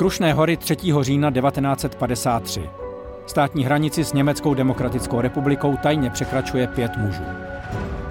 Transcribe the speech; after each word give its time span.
Krušné 0.00 0.32
hory 0.32 0.56
3. 0.56 0.76
října 1.00 1.30
1953. 1.30 2.70
Státní 3.26 3.64
hranici 3.64 4.04
s 4.04 4.12
Německou 4.12 4.54
demokratickou 4.54 5.20
republikou 5.20 5.76
tajně 5.82 6.10
překračuje 6.10 6.66
pět 6.66 6.96
mužů. 6.96 7.22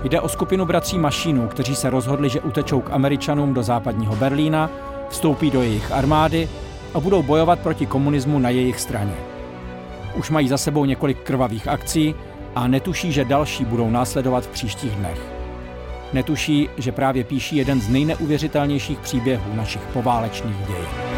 Jde 0.03 0.21
o 0.21 0.29
skupinu 0.29 0.65
bratří 0.65 0.97
Mašínů, 0.97 1.47
kteří 1.47 1.75
se 1.75 1.89
rozhodli, 1.89 2.29
že 2.29 2.41
utečou 2.41 2.81
k 2.81 2.91
Američanům 2.91 3.53
do 3.53 3.63
západního 3.63 4.15
Berlína, 4.15 4.69
vstoupí 5.09 5.51
do 5.51 5.61
jejich 5.61 5.91
armády 5.91 6.49
a 6.93 6.99
budou 6.99 7.23
bojovat 7.23 7.59
proti 7.59 7.85
komunismu 7.85 8.39
na 8.39 8.49
jejich 8.49 8.79
straně. 8.79 9.15
Už 10.15 10.29
mají 10.29 10.47
za 10.47 10.57
sebou 10.57 10.85
několik 10.85 11.23
krvavých 11.23 11.67
akcí 11.67 12.15
a 12.55 12.67
netuší, 12.67 13.11
že 13.11 13.25
další 13.25 13.65
budou 13.65 13.89
následovat 13.89 14.43
v 14.43 14.49
příštích 14.49 14.91
dnech. 14.91 15.21
Netuší, 16.13 16.69
že 16.77 16.91
právě 16.91 17.23
píší 17.23 17.55
jeden 17.55 17.81
z 17.81 17.89
nejneuvěřitelnějších 17.89 18.99
příběhů 18.99 19.55
našich 19.55 19.81
poválečných 19.93 20.57
dějin. 20.67 21.08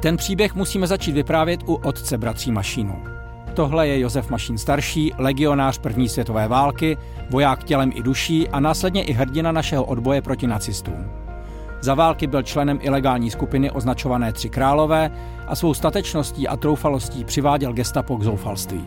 Ten 0.00 0.16
příběh 0.16 0.54
musíme 0.54 0.86
začít 0.86 1.12
vyprávět 1.12 1.60
u 1.66 1.74
otce 1.74 2.18
bratří 2.18 2.52
Mašínů. 2.52 3.04
Tohle 3.54 3.88
je 3.88 4.00
Josef 4.00 4.30
Mašín 4.30 4.58
starší, 4.58 5.12
legionář 5.18 5.78
první 5.78 6.08
světové 6.08 6.48
války, 6.48 6.96
voják 7.30 7.64
tělem 7.64 7.92
i 7.94 8.02
duší 8.02 8.48
a 8.48 8.60
následně 8.60 9.04
i 9.04 9.12
hrdina 9.12 9.52
našeho 9.52 9.84
odboje 9.84 10.22
proti 10.22 10.46
nacistům. 10.46 11.10
Za 11.80 11.94
války 11.94 12.26
byl 12.26 12.42
členem 12.42 12.78
ilegální 12.82 13.30
skupiny 13.30 13.70
označované 13.70 14.32
Tři 14.32 14.48
králové 14.48 15.10
a 15.46 15.56
svou 15.56 15.74
statečností 15.74 16.48
a 16.48 16.56
troufalostí 16.56 17.24
přiváděl 17.24 17.72
gestapo 17.72 18.16
k 18.16 18.22
zoufalství. 18.22 18.84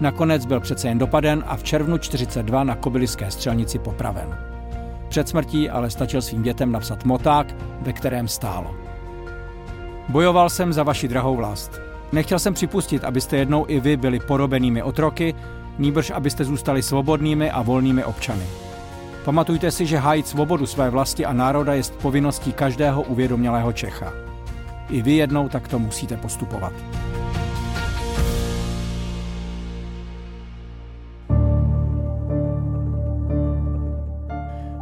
Nakonec 0.00 0.46
byl 0.46 0.60
přece 0.60 0.88
jen 0.88 0.98
dopaden 0.98 1.44
a 1.46 1.56
v 1.56 1.62
červnu 1.62 1.98
42 1.98 2.64
na 2.64 2.74
kobyliské 2.74 3.30
střelnici 3.30 3.78
popraven. 3.78 4.38
Před 5.08 5.28
smrtí 5.28 5.70
ale 5.70 5.90
stačil 5.90 6.22
svým 6.22 6.42
dětem 6.42 6.72
napsat 6.72 7.04
moták, 7.04 7.54
ve 7.80 7.92
kterém 7.92 8.28
stálo. 8.28 8.89
Bojoval 10.10 10.50
jsem 10.50 10.72
za 10.72 10.82
vaši 10.82 11.08
drahou 11.08 11.36
vlast. 11.36 11.80
Nechtěl 12.12 12.38
jsem 12.38 12.54
připustit, 12.54 13.04
abyste 13.04 13.36
jednou 13.36 13.64
i 13.68 13.80
vy 13.80 13.96
byli 13.96 14.20
porobenými 14.20 14.82
otroky, 14.82 15.34
níbrž 15.78 16.10
abyste 16.10 16.44
zůstali 16.44 16.82
svobodnými 16.82 17.50
a 17.50 17.62
volnými 17.62 18.04
občany. 18.04 18.42
Pamatujte 19.24 19.70
si, 19.70 19.86
že 19.86 19.98
hájit 19.98 20.26
svobodu 20.26 20.66
své 20.66 20.90
vlasti 20.90 21.24
a 21.24 21.32
národa 21.32 21.74
je 21.74 21.82
povinností 22.02 22.52
každého 22.52 23.02
uvědomělého 23.02 23.72
Čecha. 23.72 24.12
I 24.88 25.02
vy 25.02 25.12
jednou 25.12 25.48
takto 25.48 25.78
musíte 25.78 26.16
postupovat. 26.16 26.72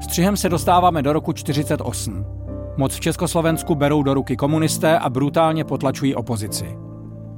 Střihem 0.00 0.36
se 0.36 0.48
dostáváme 0.48 1.02
do 1.02 1.12
roku 1.12 1.32
48. 1.32 2.37
Moc 2.78 2.94
v 2.94 3.00
Československu 3.00 3.74
berou 3.74 4.02
do 4.02 4.14
ruky 4.14 4.36
komunisté 4.36 4.98
a 4.98 5.10
brutálně 5.10 5.64
potlačují 5.64 6.14
opozici. 6.14 6.78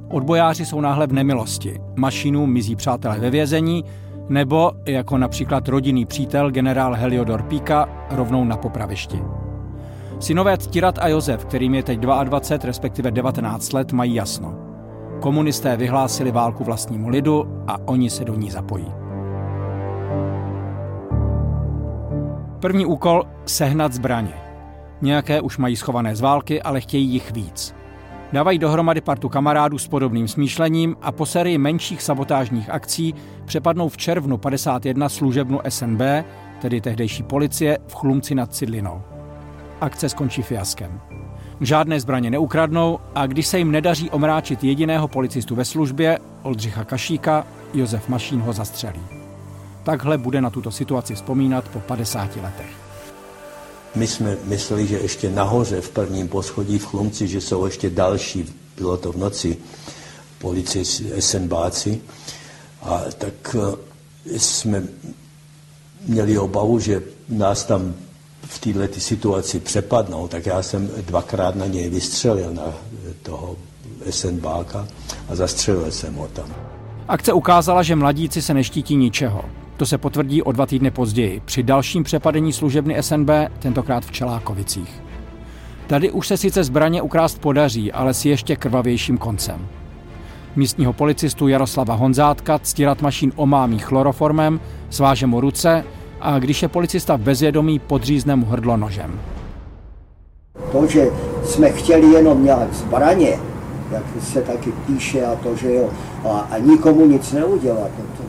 Odbojáři 0.09 0.65
jsou 0.65 0.81
náhle 0.81 1.07
v 1.07 1.13
nemilosti, 1.13 1.79
mašinům 1.95 2.53
mizí 2.53 2.75
přátelé 2.75 3.19
ve 3.19 3.29
vězení, 3.29 3.83
nebo, 4.29 4.71
jako 4.85 5.17
například 5.17 5.67
rodinný 5.67 6.05
přítel 6.05 6.51
generál 6.51 6.93
Heliodor 6.93 7.43
Píka, 7.43 7.89
rovnou 8.11 8.43
na 8.43 8.57
popravišti. 8.57 9.23
Synové 10.19 10.57
Tirat 10.57 10.99
a 10.99 11.07
Josef, 11.07 11.45
kterým 11.45 11.75
je 11.75 11.83
teď 11.83 11.99
22, 11.99 12.67
respektive 12.67 13.11
19 13.11 13.73
let, 13.73 13.91
mají 13.91 14.15
jasno. 14.15 14.55
Komunisté 15.21 15.77
vyhlásili 15.77 16.31
válku 16.31 16.63
vlastnímu 16.63 17.09
lidu 17.09 17.63
a 17.67 17.77
oni 17.87 18.09
se 18.09 18.25
do 18.25 18.35
ní 18.35 18.51
zapojí. 18.51 18.93
První 22.59 22.85
úkol– 22.85 23.23
sehnat 23.45 23.93
zbraně. 23.93 24.40
Nějaké 25.01 25.41
už 25.41 25.57
mají 25.57 25.75
schované 25.75 26.15
z 26.15 26.21
války, 26.21 26.61
ale 26.61 26.81
chtějí 26.81 27.07
jich 27.07 27.31
víc. 27.31 27.75
Dávají 28.33 28.59
dohromady 28.59 29.01
partu 29.01 29.29
kamarádů 29.29 29.77
s 29.77 29.87
podobným 29.87 30.27
smýšlením 30.27 30.95
a 31.01 31.11
po 31.11 31.25
sérii 31.25 31.57
menších 31.57 32.01
sabotážních 32.01 32.69
akcí 32.69 33.15
přepadnou 33.45 33.89
v 33.89 33.97
červnu 33.97 34.37
51 34.37 35.09
služebnu 35.09 35.59
SNB, 35.69 36.01
tedy 36.61 36.81
tehdejší 36.81 37.23
policie, 37.23 37.77
v 37.87 37.95
Chlumci 37.95 38.35
nad 38.35 38.53
Cidlinou. 38.53 39.01
Akce 39.81 40.09
skončí 40.09 40.41
fiaskem. 40.41 41.01
Žádné 41.61 41.99
zbraně 41.99 42.29
neukradnou 42.29 42.99
a 43.15 43.27
když 43.27 43.47
se 43.47 43.57
jim 43.57 43.71
nedaří 43.71 44.09
omráčit 44.09 44.63
jediného 44.63 45.07
policistu 45.07 45.55
ve 45.55 45.65
službě, 45.65 46.19
Oldřicha 46.43 46.83
Kašíka, 46.83 47.47
Josef 47.73 48.09
Mašín 48.09 48.41
ho 48.41 48.53
zastřelí. 48.53 49.01
Takhle 49.83 50.17
bude 50.17 50.41
na 50.41 50.49
tuto 50.49 50.71
situaci 50.71 51.15
vzpomínat 51.15 51.67
po 51.67 51.79
50 51.79 52.35
letech. 52.35 52.90
My 53.95 54.07
jsme 54.07 54.37
mysleli, 54.43 54.87
že 54.87 54.99
ještě 54.99 55.29
nahoře 55.29 55.81
v 55.81 55.89
prvním 55.89 56.27
poschodí 56.27 56.79
v 56.79 56.85
Chlumci, 56.85 57.27
že 57.27 57.41
jsou 57.41 57.65
ještě 57.65 57.89
další, 57.89 58.45
bylo 58.77 58.97
to 58.97 59.11
v 59.11 59.17
noci, 59.17 59.57
policie 60.39 60.85
SNBáci. 61.19 62.01
A 62.81 63.01
tak 63.17 63.55
eh, 63.55 64.39
jsme 64.39 64.83
měli 66.07 66.37
obavu, 66.37 66.79
že 66.79 67.01
nás 67.29 67.65
tam 67.65 67.93
v 68.43 68.59
této 68.59 68.99
situaci 68.99 69.59
přepadnou, 69.59 70.27
tak 70.27 70.45
já 70.45 70.63
jsem 70.63 70.89
dvakrát 71.05 71.55
na 71.55 71.65
něj 71.65 71.89
vystřelil 71.89 72.53
na 72.53 72.73
toho 73.23 73.55
SNBáka 74.09 74.87
a 75.29 75.35
zastřelil 75.35 75.91
jsem 75.91 76.15
ho 76.15 76.27
tam. 76.27 76.55
Akce 77.07 77.33
ukázala, 77.33 77.83
že 77.83 77.95
mladíci 77.95 78.41
se 78.41 78.53
neštítí 78.53 78.95
ničeho. 78.95 79.45
To 79.77 79.85
se 79.85 79.97
potvrdí 79.97 80.43
o 80.43 80.51
dva 80.51 80.65
týdny 80.65 80.91
později 80.91 81.41
při 81.45 81.63
dalším 81.63 82.03
přepadení 82.03 82.53
služebny 82.53 83.03
SNB, 83.03 83.29
tentokrát 83.59 84.05
v 84.05 84.11
Čelákovicích. 84.11 85.01
Tady 85.87 86.11
už 86.11 86.27
se 86.27 86.37
sice 86.37 86.63
zbraně 86.63 87.01
ukrást 87.01 87.41
podaří, 87.41 87.91
ale 87.91 88.13
s 88.13 88.25
ještě 88.25 88.55
krvavějším 88.55 89.17
koncem. 89.17 89.67
Místního 90.55 90.93
policistu 90.93 91.47
Jaroslava 91.47 91.95
Honzátka 91.95 92.59
stírat 92.63 93.01
mašín 93.01 93.31
omámí 93.35 93.79
chloroformem, 93.79 94.59
sváže 94.89 95.27
mu 95.27 95.41
ruce 95.41 95.83
a 96.21 96.39
když 96.39 96.61
je 96.61 96.67
policista 96.67 97.15
v 97.15 97.21
bezvědomí, 97.21 97.79
podřízne 97.79 98.35
mu 98.35 98.45
hrdlo 98.45 98.77
nožem. 98.77 99.19
To, 100.71 100.87
že 100.87 101.07
jsme 101.43 101.71
chtěli 101.71 102.07
jenom 102.07 102.43
nějak 102.43 102.73
zbraně, 102.73 103.39
jak 103.91 104.03
se 104.21 104.41
taky 104.41 104.71
píše 104.71 105.25
a 105.25 105.35
to, 105.35 105.55
že 105.55 105.73
jo, 105.73 105.89
a, 106.29 106.39
a 106.39 106.57
nikomu 106.57 107.05
nic 107.05 107.31
neudělat, 107.31 107.91
to, 108.17 108.23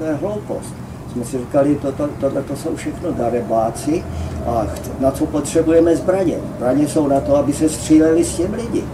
to, 0.00 0.06
je 0.06 0.14
hloupost. 0.14 0.74
Jsme 1.12 1.24
si 1.24 1.38
říkali, 1.38 1.74
to, 1.76 1.92
to, 1.92 2.08
tohle 2.20 2.42
to 2.42 2.56
jsou 2.56 2.76
všechno 2.76 3.12
darebáci 3.12 4.04
a 4.46 4.66
na 5.00 5.10
co 5.10 5.26
potřebujeme 5.26 5.96
zbraně? 5.96 6.38
Zbraně 6.56 6.88
jsou 6.88 7.08
na 7.08 7.20
to, 7.20 7.36
aby 7.36 7.52
se 7.52 7.68
stříleli 7.68 8.24
s 8.24 8.36
těm 8.36 8.54
lidi. 8.54 8.84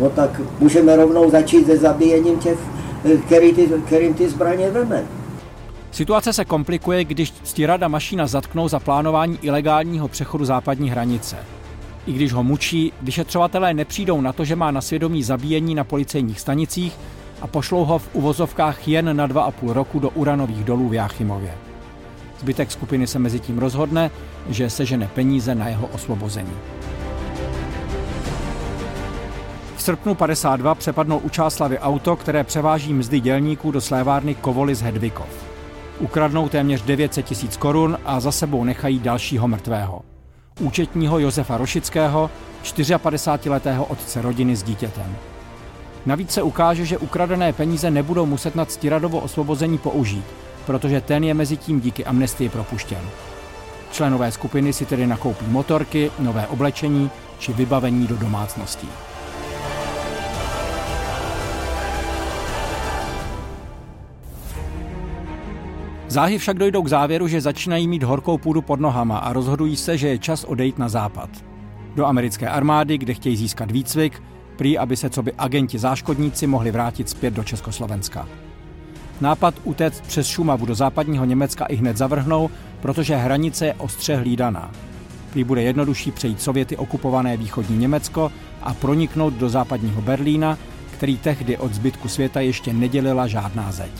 No 0.00 0.10
tak 0.10 0.40
můžeme 0.60 0.96
rovnou 0.96 1.30
začít 1.30 1.66
se 1.66 1.76
zabíjením 1.76 2.38
těch, 2.38 2.58
který 3.26 3.52
ty, 3.52 3.68
kterým 3.86 4.14
ty 4.14 4.28
zbraně 4.28 4.70
veme. 4.70 5.04
Situace 5.90 6.32
se 6.32 6.44
komplikuje, 6.44 7.04
když 7.04 7.34
stirada 7.44 7.88
mašina 7.88 8.26
zatknou 8.26 8.68
za 8.68 8.80
plánování 8.80 9.38
ilegálního 9.42 10.08
přechodu 10.08 10.44
západní 10.44 10.90
hranice. 10.90 11.36
I 12.06 12.12
když 12.12 12.32
ho 12.32 12.42
mučí, 12.42 12.92
vyšetřovatelé 13.02 13.74
nepřijdou 13.74 14.20
na 14.20 14.32
to, 14.32 14.44
že 14.44 14.56
má 14.56 14.70
na 14.70 14.80
svědomí 14.80 15.22
zabíjení 15.22 15.74
na 15.74 15.84
policejních 15.84 16.40
stanicích 16.40 16.98
a 17.42 17.46
pošlou 17.46 17.84
ho 17.84 17.98
v 17.98 18.08
uvozovkách 18.12 18.88
jen 18.88 19.16
na 19.16 19.26
dva 19.26 19.42
a 19.42 19.50
půl 19.50 19.72
roku 19.72 19.98
do 19.98 20.10
uranových 20.10 20.64
dolů 20.64 20.88
v 20.88 20.94
Jáchymově. 20.94 21.54
Zbytek 22.40 22.72
skupiny 22.72 23.06
se 23.06 23.18
mezi 23.18 23.40
tím 23.40 23.58
rozhodne, 23.58 24.10
že 24.48 24.70
sežene 24.70 25.08
peníze 25.14 25.54
na 25.54 25.68
jeho 25.68 25.86
osvobození. 25.86 26.56
V 29.76 29.82
srpnu 29.82 30.14
52 30.14 30.74
přepadnou 30.74 31.18
u 31.18 31.28
Čáslavy 31.28 31.78
auto, 31.78 32.16
které 32.16 32.44
převáží 32.44 32.94
mzdy 32.94 33.20
dělníků 33.20 33.70
do 33.70 33.80
slévárny 33.80 34.34
Kovoly 34.34 34.74
z 34.74 34.82
Hedvikov. 34.82 35.28
Ukradnou 35.98 36.48
téměř 36.48 36.82
900 36.82 37.26
tisíc 37.26 37.56
korun 37.56 37.98
a 38.04 38.20
za 38.20 38.32
sebou 38.32 38.64
nechají 38.64 38.98
dalšího 38.98 39.48
mrtvého. 39.48 40.02
Účetního 40.60 41.18
Josefa 41.18 41.56
Rošického, 41.56 42.30
54-letého 42.62 43.84
otce 43.84 44.22
rodiny 44.22 44.56
s 44.56 44.62
dítětem. 44.62 45.16
Navíc 46.06 46.30
se 46.30 46.42
ukáže, 46.42 46.86
že 46.86 46.98
ukradené 46.98 47.52
peníze 47.52 47.90
nebudou 47.90 48.26
muset 48.26 48.54
nad 48.54 48.70
Stiradovo 48.70 49.20
osvobození 49.20 49.78
použít, 49.78 50.24
protože 50.66 51.00
ten 51.00 51.24
je 51.24 51.34
mezi 51.34 51.56
tím 51.56 51.80
díky 51.80 52.04
amnestii 52.04 52.48
propuštěn. 52.48 53.02
Členové 53.92 54.32
skupiny 54.32 54.72
si 54.72 54.86
tedy 54.86 55.06
nakoupí 55.06 55.44
motorky, 55.48 56.10
nové 56.18 56.46
oblečení 56.46 57.10
či 57.38 57.52
vybavení 57.52 58.06
do 58.06 58.16
domácností. 58.16 58.88
Záhy 66.08 66.38
však 66.38 66.58
dojdou 66.58 66.82
k 66.82 66.88
závěru, 66.88 67.28
že 67.28 67.40
začínají 67.40 67.88
mít 67.88 68.02
horkou 68.02 68.38
půdu 68.38 68.62
pod 68.62 68.80
nohama 68.80 69.18
a 69.18 69.32
rozhodují 69.32 69.76
se, 69.76 69.98
že 69.98 70.08
je 70.08 70.18
čas 70.18 70.44
odejít 70.44 70.78
na 70.78 70.88
západ. 70.88 71.30
Do 71.94 72.06
americké 72.06 72.48
armády, 72.48 72.98
kde 72.98 73.14
chtějí 73.14 73.36
získat 73.36 73.70
výcvik, 73.70 74.22
prý 74.56 74.78
aby 74.78 74.96
se 74.96 75.10
co 75.10 75.22
by 75.22 75.32
agenti 75.38 75.78
záškodníci 75.78 76.46
mohli 76.46 76.70
vrátit 76.70 77.08
zpět 77.08 77.34
do 77.34 77.44
Československa. 77.44 78.28
Nápad 79.20 79.54
utéct 79.64 80.00
přes 80.00 80.26
Šumavu 80.26 80.66
do 80.66 80.74
západního 80.74 81.24
Německa 81.24 81.64
i 81.64 81.76
hned 81.76 81.96
zavrhnou, 81.96 82.50
protože 82.80 83.16
hranice 83.16 83.66
je 83.66 83.74
ostře 83.74 84.16
hlídaná. 84.16 84.70
Prý 85.32 85.44
bude 85.44 85.62
jednodušší 85.62 86.10
přejít 86.10 86.42
Sověty 86.42 86.76
okupované 86.76 87.36
východní 87.36 87.78
Německo 87.78 88.32
a 88.62 88.74
proniknout 88.74 89.34
do 89.34 89.48
západního 89.48 90.02
Berlína, 90.02 90.58
který 90.96 91.18
tehdy 91.18 91.56
od 91.56 91.74
zbytku 91.74 92.08
světa 92.08 92.40
ještě 92.40 92.72
nedělila 92.72 93.26
žádná 93.26 93.72
zeď. 93.72 93.92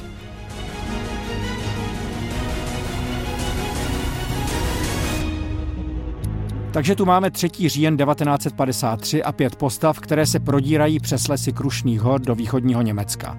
Takže 6.72 6.96
tu 6.96 7.04
máme 7.04 7.30
3. 7.30 7.48
říjen 7.68 7.96
1953 7.96 9.22
a 9.22 9.32
pět 9.32 9.56
postav, 9.56 10.00
které 10.00 10.26
se 10.26 10.40
prodírají 10.40 11.00
přes 11.00 11.28
lesy 11.28 11.52
Krušných 11.52 12.00
hor 12.00 12.20
do 12.20 12.34
východního 12.34 12.82
Německa. 12.82 13.38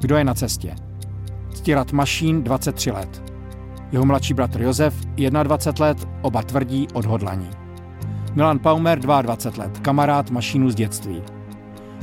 Kdo 0.00 0.16
je 0.16 0.24
na 0.24 0.34
cestě? 0.34 0.74
Stirat 1.54 1.92
Mašín, 1.92 2.42
23 2.42 2.90
let. 2.90 3.22
Jeho 3.92 4.04
mladší 4.04 4.34
bratr 4.34 4.62
Josef, 4.62 4.94
21 5.42 5.86
let, 5.86 6.08
oba 6.22 6.42
tvrdí 6.42 6.88
odhodlaní. 6.92 7.50
Milan 8.34 8.58
Paumer, 8.58 8.98
22 8.98 9.64
let, 9.64 9.78
kamarád 9.78 10.30
mašínu 10.30 10.70
z 10.70 10.74
dětství. 10.74 11.22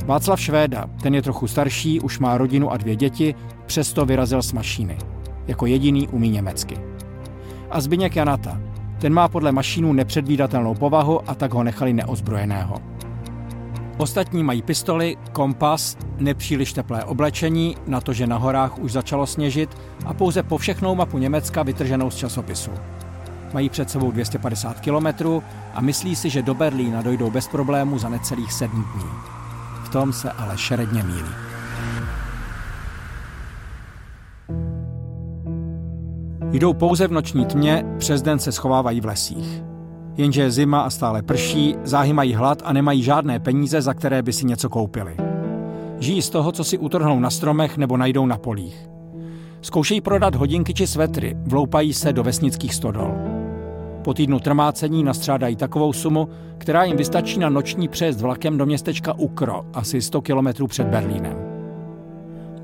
Václav 0.04 0.40
Švéda, 0.40 0.86
ten 1.02 1.14
je 1.14 1.22
trochu 1.22 1.46
starší, 1.46 2.00
už 2.00 2.18
má 2.18 2.38
rodinu 2.38 2.72
a 2.72 2.76
dvě 2.76 2.96
děti, 2.96 3.34
přesto 3.66 4.06
vyrazil 4.06 4.42
z 4.42 4.52
mašíny. 4.52 4.98
Jako 5.46 5.66
jediný 5.66 6.08
umí 6.08 6.30
německy. 6.30 6.78
A 7.70 7.80
Zbyněk 7.80 8.16
Janata, 8.16 8.60
ten 8.98 9.12
má 9.12 9.28
podle 9.28 9.52
mašínu 9.52 9.92
nepředvídatelnou 9.92 10.74
povahu 10.74 11.30
a 11.30 11.34
tak 11.34 11.54
ho 11.54 11.62
nechali 11.62 11.92
neozbrojeného. 11.92 12.82
Ostatní 13.96 14.44
mají 14.44 14.62
pistoli, 14.62 15.16
kompas, 15.32 15.96
nepříliš 16.18 16.72
teplé 16.72 17.04
oblečení, 17.04 17.76
na 17.86 18.00
to, 18.00 18.12
že 18.12 18.26
na 18.26 18.36
horách 18.36 18.78
už 18.78 18.92
začalo 18.92 19.26
sněžit 19.26 19.76
a 20.06 20.14
pouze 20.14 20.42
po 20.42 20.58
všechnou 20.58 20.94
mapu 20.94 21.18
Německa 21.18 21.62
vytrženou 21.62 22.10
z 22.10 22.16
časopisu. 22.16 22.70
Mají 23.54 23.68
před 23.68 23.90
sebou 23.90 24.10
250 24.10 24.80
kilometrů 24.80 25.42
a 25.74 25.80
myslí 25.80 26.16
si, 26.16 26.30
že 26.30 26.42
do 26.42 26.54
Berlína 26.54 27.02
dojdou 27.02 27.30
bez 27.30 27.48
problému 27.48 27.98
za 27.98 28.08
necelých 28.08 28.52
sedm 28.52 28.84
dní. 28.94 29.10
V 29.84 29.88
tom 29.88 30.12
se 30.12 30.32
ale 30.32 30.58
šeredně 30.58 31.02
mílí. 31.02 31.47
Jdou 36.52 36.74
pouze 36.74 37.08
v 37.08 37.12
noční 37.12 37.44
tmě, 37.44 37.84
přes 37.98 38.22
den 38.22 38.38
se 38.38 38.52
schovávají 38.52 39.00
v 39.00 39.06
lesích. 39.06 39.62
Jenže 40.16 40.42
je 40.42 40.50
zima 40.50 40.80
a 40.80 40.90
stále 40.90 41.22
prší, 41.22 41.74
záhy 41.84 42.12
mají 42.12 42.34
hlad 42.34 42.62
a 42.64 42.72
nemají 42.72 43.02
žádné 43.02 43.40
peníze, 43.40 43.82
za 43.82 43.94
které 43.94 44.22
by 44.22 44.32
si 44.32 44.46
něco 44.46 44.68
koupili. 44.68 45.16
Žijí 45.98 46.22
z 46.22 46.30
toho, 46.30 46.52
co 46.52 46.64
si 46.64 46.78
utrhnou 46.78 47.20
na 47.20 47.30
stromech 47.30 47.76
nebo 47.76 47.96
najdou 47.96 48.26
na 48.26 48.38
polích. 48.38 48.88
Zkoušejí 49.60 50.00
prodat 50.00 50.34
hodinky 50.34 50.74
či 50.74 50.86
svetry, 50.86 51.36
vloupají 51.46 51.92
se 51.92 52.12
do 52.12 52.22
vesnických 52.22 52.74
stodol. 52.74 53.14
Po 54.04 54.14
týdnu 54.14 54.40
trmácení 54.40 55.04
nastřádají 55.04 55.56
takovou 55.56 55.92
sumu, 55.92 56.28
která 56.58 56.84
jim 56.84 56.96
vystačí 56.96 57.38
na 57.38 57.48
noční 57.48 57.88
přejezd 57.88 58.20
vlakem 58.20 58.58
do 58.58 58.66
městečka 58.66 59.12
Ukro, 59.12 59.64
asi 59.74 60.02
100 60.02 60.22
kilometrů 60.22 60.66
před 60.66 60.86
Berlínem. 60.86 61.36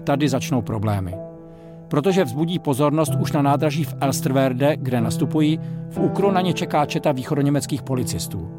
Tady 0.05 0.29
začnou 0.29 0.63
problémy 0.63 1.24
protože 1.95 2.25
vzbudí 2.25 2.59
pozornost 2.59 3.13
už 3.21 3.33
na 3.33 3.43
nádraží 3.43 3.85
v 3.85 3.95
Elsterwerde, 4.01 4.77
kde 4.77 5.01
nastupují, 5.01 5.61
v 5.91 5.99
Ukru 5.99 6.31
na 6.31 6.41
ně 6.41 6.53
čeká 6.53 6.87
četa 6.87 7.13
východoněmeckých 7.13 7.83
policistů. 7.83 8.51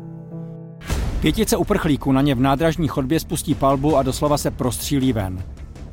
Pětice 1.20 1.58
uprchlíků 1.58 2.12
na 2.12 2.22
ně 2.22 2.36
v 2.36 2.40
nádražní 2.40 2.88
chodbě 2.88 3.20
spustí 3.20 3.56
palbu 3.56 3.98
a 3.98 4.04
doslova 4.04 4.38
se 4.38 4.52
prostřílí 4.52 5.14
ven. 5.14 5.44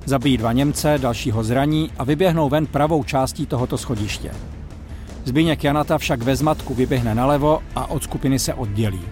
Zabijí 0.05 0.37
dva 0.37 0.53
Němce, 0.53 0.99
dalšího 1.03 1.45
zraní 1.45 1.91
a 1.99 2.05
vyběhnou 2.05 2.49
ven 2.49 2.67
pravou 2.67 3.05
částí 3.05 3.47
tohoto 3.47 3.79
schodiště. 3.79 4.31
Zbigněk 5.25 5.65
Janata 5.65 5.99
však 5.99 6.23
ve 6.23 6.37
zmatku 6.37 6.75
vyběhne 6.75 7.15
nalevo 7.15 7.63
a 7.77 7.91
od 7.91 8.03
skupiny 8.03 8.39
se 8.39 8.55
oddělí. 8.55 9.03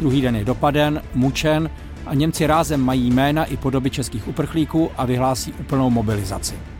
Druhý 0.00 0.20
den 0.20 0.36
je 0.36 0.44
dopaden, 0.44 1.02
mučen 1.14 1.70
a 2.06 2.14
Němci 2.14 2.46
rázem 2.46 2.80
mají 2.80 3.10
jména 3.10 3.44
i 3.44 3.56
podoby 3.56 3.90
českých 3.90 4.28
uprchlíků 4.28 4.90
a 4.96 5.06
vyhlásí 5.06 5.52
úplnou 5.52 5.90
mobilizaci. 5.90 6.75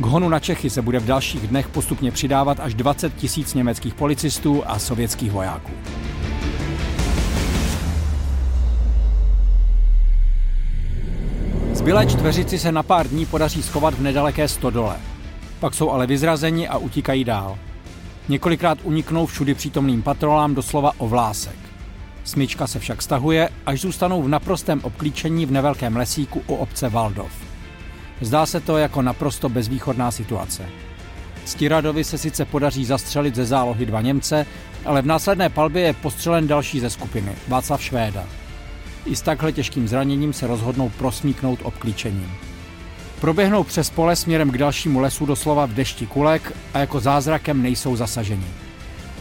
K 0.00 0.06
honu 0.06 0.28
na 0.28 0.40
Čechy 0.40 0.70
se 0.70 0.82
bude 0.82 0.98
v 0.98 1.06
dalších 1.06 1.48
dnech 1.48 1.68
postupně 1.68 2.10
přidávat 2.10 2.60
až 2.60 2.74
20 2.74 3.14
tisíc 3.14 3.54
německých 3.54 3.94
policistů 3.94 4.62
a 4.66 4.78
sovětských 4.78 5.32
vojáků. 5.32 5.72
Zbylé 11.72 12.06
čtveřici 12.06 12.58
se 12.58 12.72
na 12.72 12.82
pár 12.82 13.08
dní 13.08 13.26
podaří 13.26 13.62
schovat 13.62 13.94
v 13.94 14.02
nedaleké 14.02 14.48
stodole. 14.48 14.96
Pak 15.60 15.74
jsou 15.74 15.90
ale 15.90 16.06
vyzrazeni 16.06 16.68
a 16.68 16.76
utíkají 16.76 17.24
dál. 17.24 17.58
Několikrát 18.28 18.78
uniknou 18.82 19.26
všudy 19.26 19.54
přítomným 19.54 20.02
patrolám 20.02 20.54
doslova 20.54 20.92
o 20.98 21.08
vlásek. 21.08 21.56
Smyčka 22.24 22.66
se 22.66 22.78
však 22.78 23.02
stahuje, 23.02 23.48
až 23.66 23.80
zůstanou 23.80 24.22
v 24.22 24.28
naprostém 24.28 24.80
obklíčení 24.82 25.46
v 25.46 25.52
nevelkém 25.52 25.96
lesíku 25.96 26.42
u 26.46 26.54
obce 26.54 26.88
Valdov. 26.88 27.49
Zdá 28.20 28.46
se 28.46 28.60
to 28.60 28.78
jako 28.78 29.02
naprosto 29.02 29.48
bezvýchodná 29.48 30.10
situace. 30.10 30.68
Stiradovi 31.44 32.04
se 32.04 32.18
sice 32.18 32.44
podaří 32.44 32.84
zastřelit 32.84 33.34
ze 33.34 33.44
zálohy 33.44 33.86
dva 33.86 34.00
Němce, 34.00 34.46
ale 34.84 35.02
v 35.02 35.06
následné 35.06 35.48
palbě 35.48 35.82
je 35.82 35.92
postřelen 35.92 36.46
další 36.46 36.80
ze 36.80 36.90
skupiny, 36.90 37.32
Václav 37.48 37.82
Švéda. 37.82 38.24
I 39.06 39.16
s 39.16 39.22
takhle 39.22 39.52
těžkým 39.52 39.88
zraněním 39.88 40.32
se 40.32 40.46
rozhodnou 40.46 40.88
prosmíknout 40.88 41.58
obklíčením. 41.62 42.32
Proběhnou 43.20 43.64
přes 43.64 43.90
pole 43.90 44.16
směrem 44.16 44.50
k 44.50 44.58
dalšímu 44.58 45.00
lesu 45.00 45.26
doslova 45.26 45.66
v 45.66 45.74
dešti 45.74 46.06
kulek 46.06 46.52
a 46.74 46.78
jako 46.78 47.00
zázrakem 47.00 47.62
nejsou 47.62 47.96
zasaženi. 47.96 48.46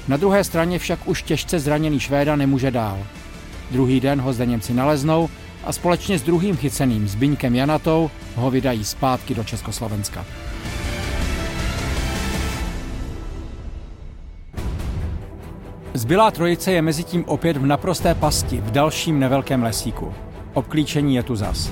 Na 0.08 0.18
druhé 0.18 0.44
straně 0.44 0.80
však 0.80 1.00
už 1.08 1.24
těžce 1.24 1.60
zraněný 1.60 2.00
Švéda 2.00 2.36
nemůže 2.36 2.72
dál. 2.72 2.98
Druhý 3.72 4.00
den 4.00 4.22
ho 4.22 4.34
zde 4.34 4.46
Němci 4.46 4.74
naleznou 4.74 5.30
a 5.70 5.72
společně 5.72 6.20
s 6.20 6.22
druhým 6.22 6.58
chyceným 6.58 7.08
Zbyňkem 7.08 7.56
Janatou 7.56 8.12
ho 8.36 8.52
vydají 8.52 8.84
zpátky 8.84 9.36
do 9.36 9.44
Československa. 9.44 10.26
Zbylá 15.94 16.32
trojice 16.32 16.72
je 16.72 16.82
mezi 16.82 17.04
tím 17.04 17.26
opět 17.28 17.58
v 17.58 17.66
naprosté 17.66 18.16
pasti 18.16 18.58
v 18.58 18.72
dalším 18.72 19.20
nevelkém 19.20 19.64
lesíku. 19.64 20.14
Obklíčení 20.54 21.16
je 21.16 21.24
tu 21.24 21.36
zas. 21.36 21.72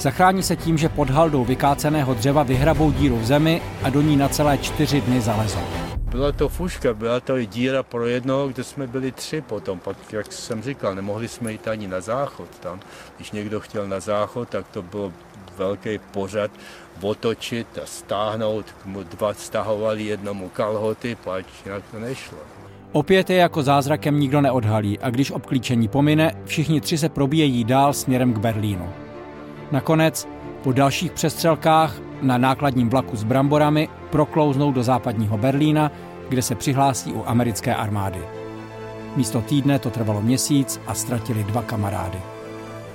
Zachrání 0.00 0.42
se 0.42 0.56
tím, 0.56 0.78
že 0.78 0.88
pod 0.88 1.10
haldou 1.10 1.44
vykáceného 1.44 2.14
dřeva 2.14 2.42
vyhrabou 2.42 2.90
díru 2.90 3.18
v 3.18 3.26
zemi 3.26 3.62
a 3.82 3.90
do 3.90 4.02
ní 4.02 4.16
na 4.16 4.28
celé 4.28 4.58
čtyři 4.58 5.00
dny 5.00 5.20
zalezou. 5.20 5.85
Byla 6.16 6.32
to 6.32 6.48
fuška, 6.48 6.94
byla 6.94 7.20
to 7.20 7.36
i 7.36 7.46
díra 7.46 7.82
pro 7.82 8.06
jednoho, 8.06 8.48
kde 8.48 8.64
jsme 8.64 8.86
byli 8.86 9.12
tři 9.12 9.40
potom. 9.40 9.78
Pak, 9.80 9.96
jak 10.12 10.32
jsem 10.32 10.62
říkal, 10.62 10.94
nemohli 10.94 11.28
jsme 11.28 11.52
jít 11.52 11.68
ani 11.68 11.88
na 11.88 12.00
záchod 12.00 12.48
tam. 12.60 12.80
Když 13.16 13.30
někdo 13.30 13.60
chtěl 13.60 13.88
na 13.88 14.00
záchod, 14.00 14.48
tak 14.48 14.68
to 14.68 14.82
byl 14.82 15.12
velký 15.56 15.98
pořad 15.98 16.50
otočit 17.00 17.78
a 17.82 17.86
stáhnout. 17.86 18.66
Dva 19.10 19.34
stahovali 19.34 20.04
jednomu 20.04 20.48
kalhoty, 20.48 21.16
pač 21.24 21.44
jinak 21.64 21.82
to 21.90 21.98
nešlo. 21.98 22.38
Opět 22.92 23.30
je 23.30 23.36
jako 23.36 23.62
zázrakem 23.62 24.20
nikdo 24.20 24.40
neodhalí 24.40 24.98
a 24.98 25.10
když 25.10 25.30
obklíčení 25.30 25.88
pomine, 25.88 26.36
všichni 26.44 26.80
tři 26.80 26.98
se 26.98 27.08
probíjejí 27.08 27.64
dál 27.64 27.92
směrem 27.92 28.32
k 28.32 28.38
Berlínu. 28.38 28.92
Nakonec, 29.72 30.28
po 30.62 30.72
dalších 30.72 31.12
přestřelkách 31.12 31.96
na 32.22 32.38
nákladním 32.38 32.88
vlaku 32.88 33.16
s 33.16 33.24
bramborami 33.24 33.88
proklouznou 34.10 34.72
do 34.72 34.82
západního 34.82 35.38
Berlína, 35.38 35.92
kde 36.28 36.42
se 36.42 36.54
přihlásí 36.54 37.12
u 37.12 37.22
americké 37.26 37.74
armády. 37.74 38.18
Místo 39.16 39.40
týdne 39.40 39.78
to 39.78 39.90
trvalo 39.90 40.22
měsíc 40.22 40.80
a 40.86 40.94
ztratili 40.94 41.44
dva 41.44 41.62
kamarády. 41.62 42.18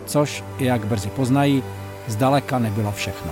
Což, 0.05 0.43
jak 0.59 0.85
brzy 0.85 1.09
poznají, 1.09 1.63
zdaleka 2.07 2.59
nebylo 2.59 2.91
všechno. 2.91 3.31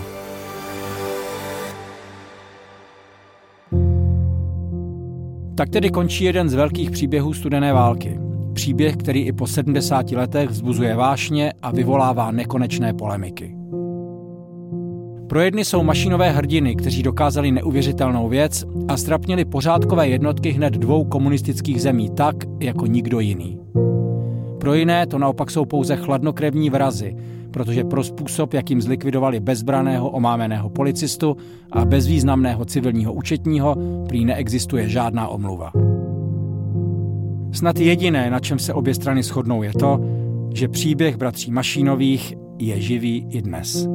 Tak 5.55 5.69
tedy 5.69 5.89
končí 5.89 6.23
jeden 6.23 6.49
z 6.49 6.53
velkých 6.53 6.91
příběhů 6.91 7.33
studené 7.33 7.73
války. 7.73 8.19
Příběh, 8.53 8.97
který 8.97 9.21
i 9.21 9.31
po 9.31 9.47
70 9.47 10.11
letech 10.11 10.49
vzbuzuje 10.49 10.95
vášně 10.95 11.53
a 11.61 11.71
vyvolává 11.71 12.31
nekonečné 12.31 12.93
polemiky. 12.93 13.58
Pro 15.29 15.41
jedny 15.41 15.65
jsou 15.65 15.83
mašinové 15.83 16.31
hrdiny, 16.31 16.75
kteří 16.75 17.03
dokázali 17.03 17.51
neuvěřitelnou 17.51 18.29
věc 18.29 18.65
a 18.87 18.97
strapnili 18.97 19.45
pořádkové 19.45 20.07
jednotky 20.07 20.51
hned 20.51 20.73
dvou 20.73 21.03
komunistických 21.05 21.81
zemí 21.81 22.09
tak, 22.09 22.35
jako 22.59 22.85
nikdo 22.85 23.19
jiný. 23.19 23.59
Pro 24.59 24.73
jiné 24.73 25.07
to 25.07 25.17
naopak 25.17 25.51
jsou 25.51 25.65
pouze 25.65 25.95
chladnokrevní 25.95 26.69
vrazy, 26.69 27.15
protože 27.51 27.83
pro 27.83 28.03
způsob, 28.03 28.53
jakým 28.53 28.81
zlikvidovali 28.81 29.39
bezbraného 29.39 30.09
omámeného 30.09 30.69
policistu 30.69 31.37
a 31.71 31.85
bezvýznamného 31.85 32.65
civilního 32.65 33.13
účetního, 33.13 33.75
prý 34.07 34.25
neexistuje 34.25 34.89
žádná 34.89 35.27
omluva. 35.27 35.71
Snad 37.51 37.79
jediné, 37.79 38.29
na 38.29 38.39
čem 38.39 38.59
se 38.59 38.73
obě 38.73 38.93
strany 38.93 39.23
shodnou, 39.23 39.63
je 39.63 39.73
to, 39.73 39.99
že 40.53 40.67
příběh 40.67 41.17
bratří 41.17 41.51
Mašínových 41.51 42.33
je 42.59 42.81
živý 42.81 43.27
i 43.29 43.41
dnes. 43.41 43.87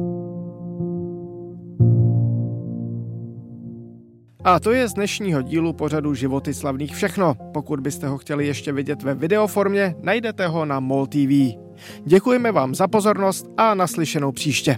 A 4.45 4.59
to 4.59 4.71
je 4.71 4.87
z 4.87 4.93
dnešního 4.93 5.41
dílu 5.41 5.73
pořadu 5.73 6.13
Životy 6.13 6.53
slavných 6.53 6.95
všechno. 6.95 7.35
Pokud 7.53 7.79
byste 7.79 8.07
ho 8.07 8.17
chtěli 8.17 8.47
ještě 8.47 8.71
vidět 8.71 9.03
ve 9.03 9.13
videoformě, 9.13 9.95
najdete 10.01 10.47
ho 10.47 10.65
na 10.65 10.79
MOL 10.79 11.07
TV. 11.07 11.57
Děkujeme 12.05 12.51
vám 12.51 12.75
za 12.75 12.87
pozornost 12.87 13.45
a 13.57 13.73
naslyšenou 13.73 14.31
příště. 14.31 14.77